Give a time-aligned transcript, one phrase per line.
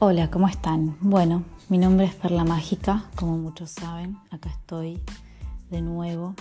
[0.00, 0.96] Hola, ¿cómo están?
[1.00, 4.16] Bueno, mi nombre es Perla Mágica, como muchos saben.
[4.30, 5.02] Acá estoy
[5.70, 6.36] de nuevo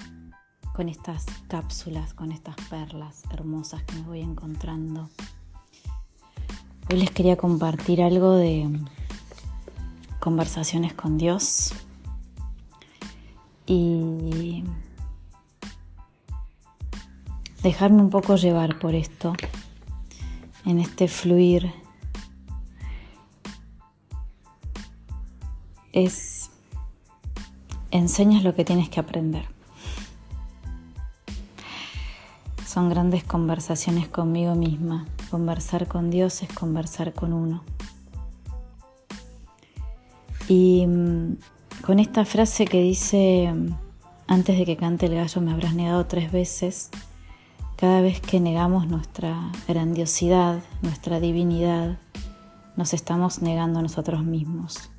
[0.76, 5.10] con estas cápsulas, con estas perlas hermosas que me voy encontrando.
[6.92, 8.70] Hoy les quería compartir algo de
[10.20, 11.74] conversaciones con Dios
[13.66, 14.64] y
[17.64, 19.34] dejarme un poco llevar por esto,
[20.64, 21.87] en este fluir
[26.06, 26.52] es
[27.90, 29.46] enseñas lo que tienes que aprender.
[32.66, 35.08] Son grandes conversaciones conmigo misma.
[35.32, 37.64] Conversar con Dios es conversar con uno.
[40.48, 41.38] Y mm,
[41.84, 43.52] con esta frase que dice,
[44.28, 46.92] antes de que cante el gallo me habrás negado tres veces,
[47.76, 51.98] cada vez que negamos nuestra grandiosidad, nuestra divinidad,
[52.76, 54.92] nos estamos negando a nosotros mismos.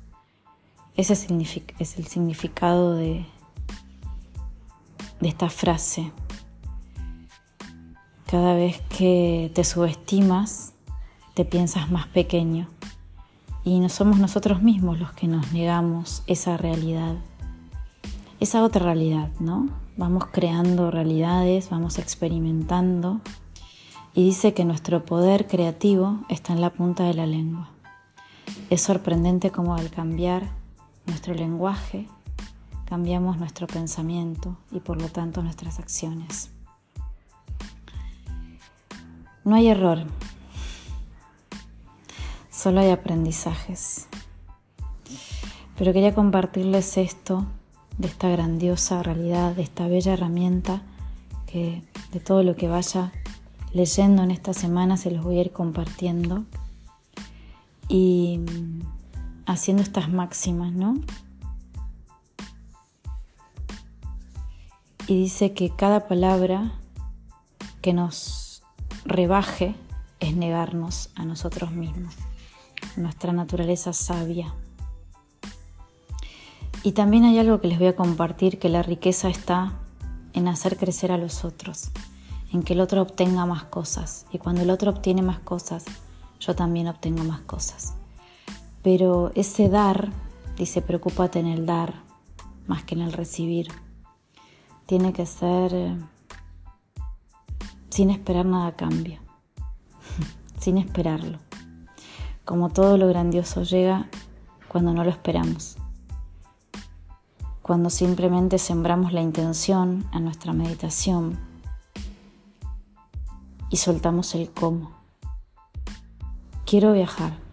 [0.95, 3.25] Ese es el significado de,
[5.21, 6.11] esta frase.
[8.25, 10.73] Cada vez que te subestimas,
[11.35, 12.67] te piensas más pequeño.
[13.63, 17.15] Y no somos nosotros mismos los que nos negamos esa realidad,
[18.39, 19.69] esa otra realidad, ¿no?
[19.97, 23.21] Vamos creando realidades, vamos experimentando.
[24.13, 27.69] Y dice que nuestro poder creativo está en la punta de la lengua.
[28.69, 30.58] Es sorprendente cómo al cambiar
[31.09, 32.07] nuestro lenguaje,
[32.85, 36.51] cambiamos nuestro pensamiento y por lo tanto nuestras acciones.
[39.43, 40.05] No hay error,
[42.49, 44.07] solo hay aprendizajes.
[45.77, 47.45] Pero quería compartirles esto,
[47.97, 50.81] de esta grandiosa realidad, de esta bella herramienta
[51.47, 53.11] que de todo lo que vaya
[53.73, 56.45] leyendo en esta semana se los voy a ir compartiendo.
[57.87, 58.41] Y
[59.49, 60.95] haciendo estas máximas, ¿no?
[65.07, 66.71] Y dice que cada palabra
[67.81, 68.61] que nos
[69.05, 69.75] rebaje
[70.19, 72.13] es negarnos a nosotros mismos,
[72.95, 74.53] nuestra naturaleza sabia.
[76.83, 79.73] Y también hay algo que les voy a compartir, que la riqueza está
[80.33, 81.89] en hacer crecer a los otros,
[82.53, 84.27] en que el otro obtenga más cosas.
[84.31, 85.85] Y cuando el otro obtiene más cosas,
[86.39, 87.95] yo también obtengo más cosas.
[88.81, 90.09] Pero ese dar,
[90.57, 92.09] dice, preocúpate en el dar
[92.69, 93.67] más que en el recibir.
[94.85, 95.97] Tiene que ser eh,
[97.89, 99.19] sin esperar nada a cambio,
[100.59, 101.39] sin esperarlo.
[102.45, 104.07] Como todo lo grandioso llega
[104.67, 105.77] cuando no lo esperamos,
[107.61, 111.39] cuando simplemente sembramos la intención a nuestra meditación
[113.69, 114.91] y soltamos el cómo.
[116.65, 117.48] Quiero viajar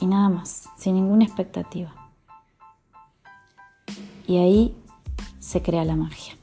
[0.00, 1.92] y nada más, sin ninguna expectativa.
[4.26, 4.76] Y ahí
[5.38, 6.37] se crea la magia.